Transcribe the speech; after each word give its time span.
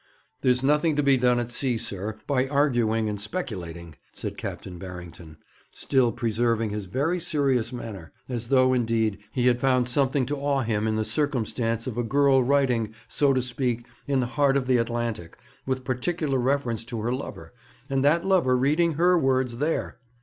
'There's 0.41 0.63
nothing 0.63 0.95
to 0.95 1.03
be 1.03 1.15
done 1.15 1.39
at 1.39 1.51
sea, 1.51 1.77
sir, 1.77 2.17
by 2.25 2.47
arguing 2.47 3.07
and 3.07 3.21
speculating,' 3.21 3.93
said 4.11 4.35
Captain 4.35 4.79
Barrington, 4.79 5.37
still 5.75 6.11
preserving 6.11 6.71
his 6.71 6.85
very 6.87 7.19
serious 7.19 7.71
manner, 7.71 8.11
as 8.27 8.47
though, 8.47 8.73
indeed, 8.73 9.19
he 9.31 9.45
had 9.45 9.59
found 9.61 9.87
something 9.87 10.25
to 10.25 10.37
awe 10.37 10.61
him 10.63 10.87
in 10.87 10.95
the 10.95 11.05
circumstance 11.05 11.85
of 11.85 11.99
a 11.99 12.03
girl 12.03 12.43
writing, 12.43 12.95
so 13.07 13.31
to 13.31 13.43
speak, 13.43 13.85
in 14.07 14.21
the 14.21 14.25
heart 14.25 14.57
of 14.57 14.65
the 14.65 14.77
Atlantic, 14.77 15.37
with 15.67 15.85
particular 15.85 16.39
reference 16.39 16.83
to 16.85 16.99
her 17.01 17.11
lover, 17.11 17.53
and 17.87 18.03
that 18.03 18.25
lover 18.25 18.57
reading 18.57 18.93
her 18.93 19.19
words 19.19 19.57
there. 19.57 19.99